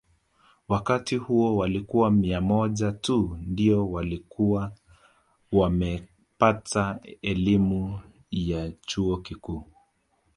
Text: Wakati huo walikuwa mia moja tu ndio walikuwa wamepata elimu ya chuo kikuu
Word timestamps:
Wakati 0.67 1.17
huo 1.17 1.55
walikuwa 1.57 2.11
mia 2.11 2.41
moja 2.41 2.91
tu 2.91 3.37
ndio 3.41 3.91
walikuwa 3.91 4.71
wamepata 5.51 6.99
elimu 7.21 7.99
ya 8.31 8.71
chuo 8.71 9.17
kikuu 9.17 9.65